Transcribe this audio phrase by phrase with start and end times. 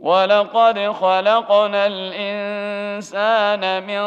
[0.00, 4.04] ولقد خلقنا الانسان من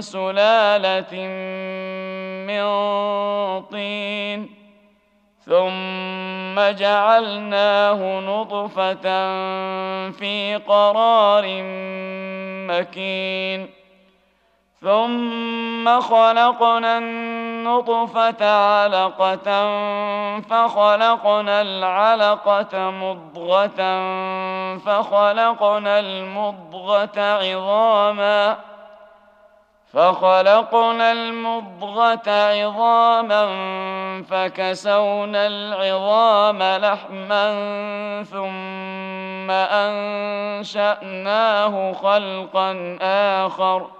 [0.00, 1.12] سلاله
[2.46, 2.64] من
[3.70, 4.50] طين
[5.46, 9.02] ثم جعلناه نطفه
[10.10, 11.44] في قرار
[12.68, 13.79] مكين
[14.82, 19.48] ثم خلقنا النطفة علقة
[20.40, 23.80] فخلقنا العلقة مضغة
[24.78, 28.56] فخلقنا المضغة عظاما
[29.92, 33.46] فخلقنا المضغة عظاما
[34.30, 37.52] فكسونا العظام لحما
[38.22, 39.50] ثم
[40.60, 43.99] أنشأناه خلقا آخر ۖ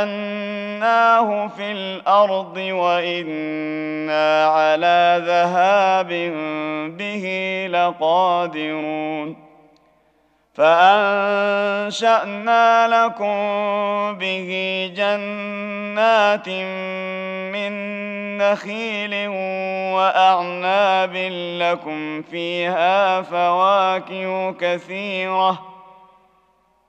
[1.48, 6.08] في الأرض وإنا على ذهاب
[6.98, 7.26] به
[7.70, 9.36] لقادرون.
[10.54, 12.08] فأنشأنا
[12.88, 13.36] لكم
[14.18, 14.50] به
[14.96, 16.48] جنات
[17.52, 17.72] من
[18.38, 19.28] نخيل
[19.94, 21.16] وأعناب
[21.60, 25.75] لكم فيها فواكه كثيرة.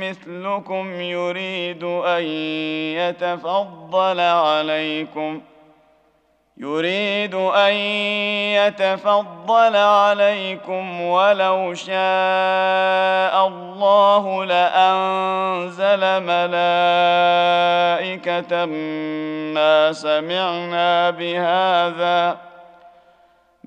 [0.00, 2.22] مثلكم يريد أن
[2.96, 5.40] يتفضل عليكم.
[6.56, 7.72] يريد أن
[8.54, 17.44] يتفضل عليكم ولو شاء الله لأنزل ملائكة
[19.54, 22.49] ما سمعنا بهذا.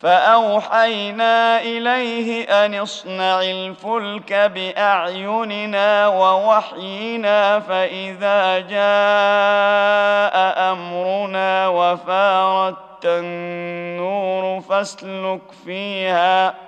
[0.00, 10.36] فأوحينا إليه أن اصنع الفلك بأعيننا ووحينا فإذا جاء
[10.72, 16.67] أمرنا وفارت النور فاسلك فيها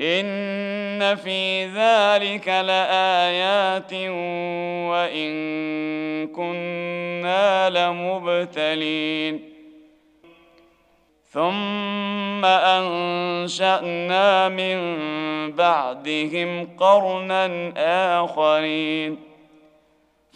[0.00, 3.92] ان في ذلك لايات
[4.92, 9.40] وان كنا لمبتلين
[11.32, 14.76] ثم انشانا من
[15.52, 17.72] بعدهم قرنا
[18.24, 19.25] اخرين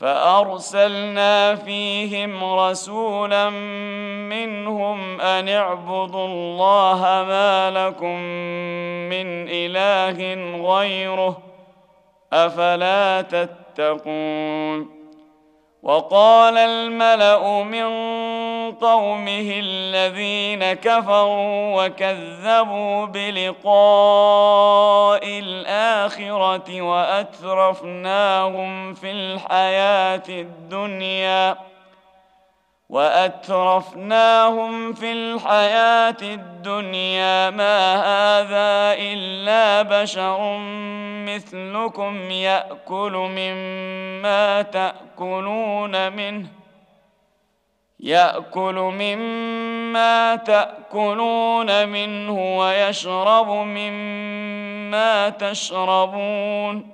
[0.00, 3.50] فأرسلنا فيهم رسولا
[4.30, 8.20] منهم أن اعبدوا الله ما لكم
[9.10, 10.34] من إله
[10.74, 11.38] غيره
[12.32, 15.00] أفلا تتقون
[15.82, 17.90] وقال الملأ من
[18.72, 24.40] قومه الذين كفروا وكذبوا بلقاء
[25.24, 25.79] الاخره
[26.80, 31.56] وأترفناهم في الحياة الدنيا.
[32.88, 37.50] وأترفناهم في الحياة الدنيا.
[37.50, 40.58] ما هذا إلا بشر
[41.26, 46.59] مثلكم يأكل مما تأكلون منه.
[48.02, 56.90] يأكل مما تأكلون منه ويشرب مما تشربون.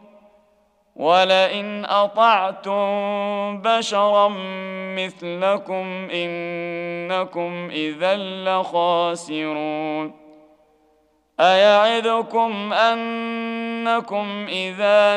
[0.97, 2.87] ولئن أطعتم
[3.63, 4.29] بشرا
[4.97, 10.13] مثلكم إنكم اذا لخاسرون.
[11.41, 15.17] أيعدكم أنكم إذا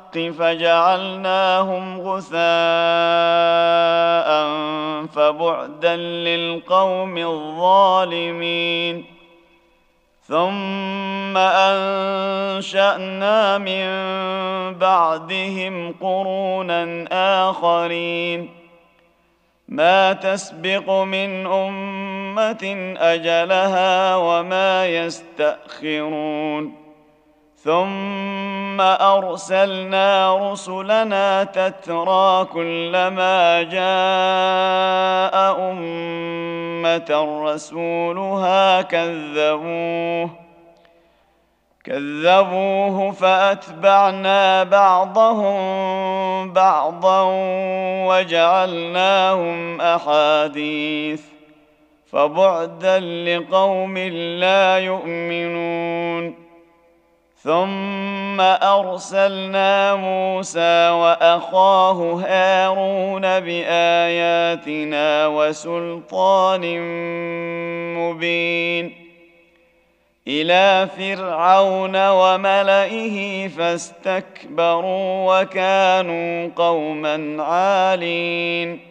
[0.13, 2.31] فجعلناهم غثاء
[5.07, 9.05] فبعدا للقوم الظالمين.
[10.27, 13.85] ثم أنشأنا من
[14.79, 17.07] بعدهم قرونا
[17.49, 18.49] آخرين.
[19.67, 26.90] ما تسبق من أمة أجلها وما يستأخرون.
[27.63, 35.35] ثم أرسلنا رسلنا تترى كلما جاء
[35.71, 37.09] أمة
[37.45, 40.29] رسولها كذبوه
[41.83, 45.59] كذبوه فأتبعنا بعضهم
[46.53, 47.21] بعضا
[48.07, 51.21] وجعلناهم أحاديث
[52.11, 56.50] فبعدا لقوم لا يؤمنون.
[57.43, 66.61] ثم ارسلنا موسى واخاه هارون باياتنا وسلطان
[67.97, 68.93] مبين
[70.27, 78.90] إلى فرعون وملئه فاستكبروا وكانوا قوما عالين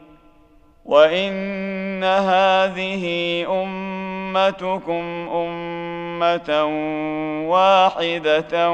[0.85, 3.05] وان هذه
[3.49, 6.65] امتكم امه
[7.49, 8.71] واحدة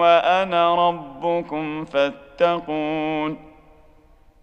[0.00, 3.54] وأنا ربكم فاتقون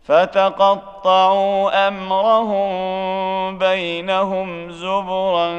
[0.03, 5.51] فتقطعوا امرهم بينهم زبرا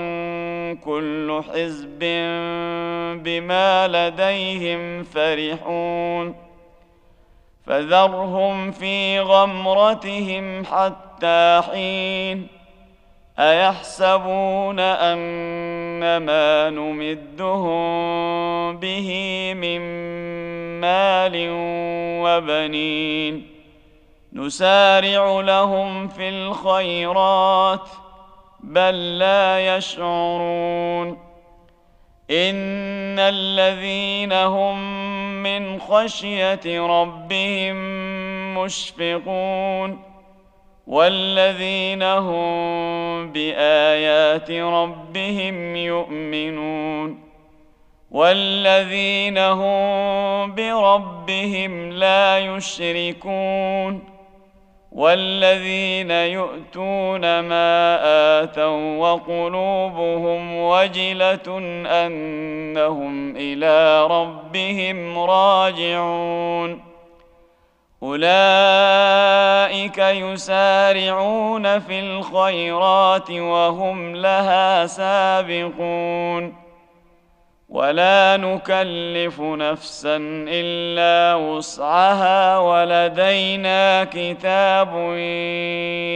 [0.75, 1.99] كل حزب
[3.25, 6.35] بما لديهم فرحون
[7.67, 11.12] فذرهم في غمرتهم حتى
[11.71, 12.47] حين
[13.39, 17.83] أيحسبون ان ما نمدهم
[18.77, 19.11] به
[19.57, 19.81] من
[20.81, 21.33] مال
[22.23, 23.47] وبنين
[24.33, 27.89] نسارع لهم في الخيرات
[28.61, 31.09] بل لا يشعرون
[32.31, 34.79] إن الذين هم
[35.43, 37.77] من خشية ربهم
[38.59, 40.12] مشفقون
[40.87, 47.19] والذين هم بآيات ربهم يؤمنون
[48.11, 54.05] والذين هم بربهم لا يشركون
[54.93, 57.99] والذين يؤتون ما
[58.43, 66.92] آتوا وقلوبهم وجلة أنهم إلى ربهم راجعون
[68.03, 76.63] أولئك يسارعون في الخيرات وهم لها سابقون.
[77.69, 80.17] ولا نكلف نفسا
[80.49, 84.95] إلا وسعها ولدينا كتاب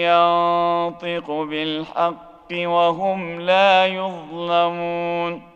[0.04, 5.55] ينطق بالحق وهم لا يظلمون.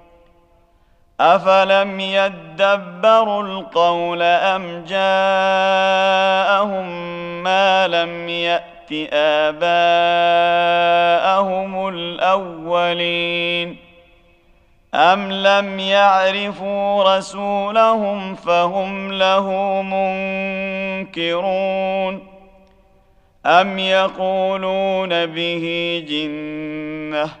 [1.21, 6.87] افلم يدبروا القول ام جاءهم
[7.43, 9.57] ما لم يأت آباءهم
[11.87, 13.77] الأولين
[14.93, 19.51] أم لم يعرفوا رسولهم فهم له
[21.01, 22.27] منكرون
[23.45, 25.65] أم يقولون به
[26.09, 27.40] جنة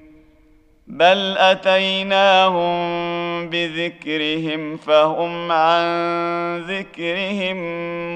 [0.91, 2.79] بل اتيناهم
[3.49, 5.85] بذكرهم فهم عن
[6.61, 7.57] ذكرهم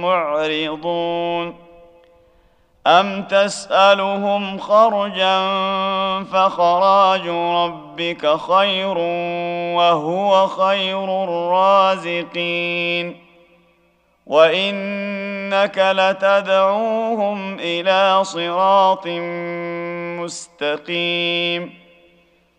[0.01, 1.55] معرضون
[2.87, 5.39] ام تسالهم خرجا
[6.23, 8.97] فخراج ربك خير
[9.77, 13.15] وهو خير الرازقين
[14.25, 19.07] وانك لتدعوهم إلى صراط
[20.19, 21.84] مستقيم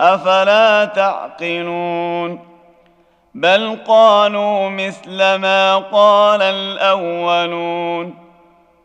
[0.00, 2.38] أفلا تعقلون؟
[3.34, 8.14] بل قالوا مثل ما قال الأولون.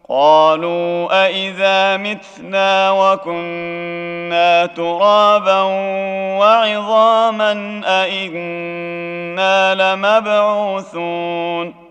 [0.09, 5.61] قالوا أإذا متنا وكنا ترابا
[6.39, 11.90] وعظاما أإنا لمبعوثون.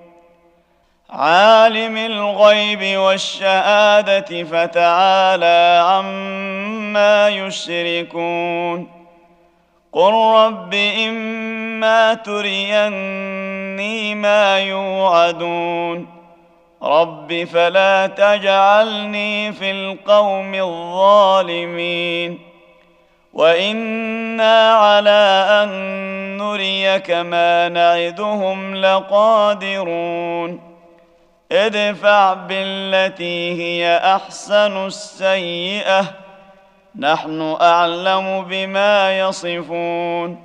[1.11, 8.87] عالم الغيب والشهادة فتعالى عما يشركون.
[9.93, 10.73] قل رب
[11.07, 16.07] إما تريني ما يوعدون.
[16.83, 22.39] رب فلا تجعلني في القوم الظالمين.
[23.33, 25.69] وإنا على أن
[26.37, 30.70] نريك ما نعدهم لقادرون.
[31.51, 36.05] ادفع بالتي هي أحسن السيئة.
[36.99, 40.43] نحن أعلم بما يصفون.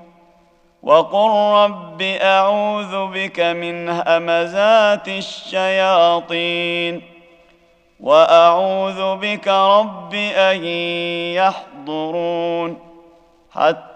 [0.82, 1.30] وقل
[1.64, 7.02] رب أعوذ بك من همزات الشياطين.
[8.00, 10.64] وأعوذ بك رب أن
[11.34, 12.78] يحضرون.
[13.50, 13.95] حتى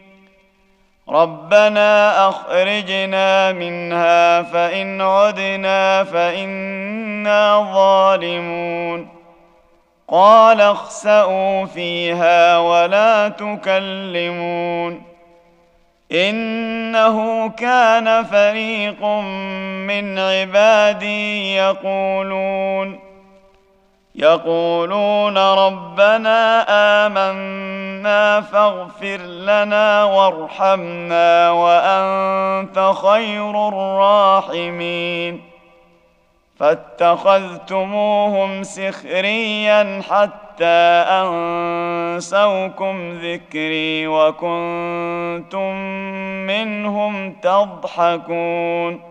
[1.11, 9.07] ربنا أخرجنا منها فإن عدنا فإنا ظالمون.
[10.07, 15.03] قال اخسئوا فيها ولا تكلمون.
[16.11, 19.05] إنه كان فريق
[19.87, 23.10] من عبادي يقولون.
[24.15, 26.65] يقولون ربنا
[27.05, 35.41] آمنا فاغفر لنا وارحمنا وأنت خير الراحمين.
[36.59, 45.75] فاتخذتموهم سخريا حتى أنسوكم ذكري وكنتم
[46.47, 49.10] منهم تضحكون.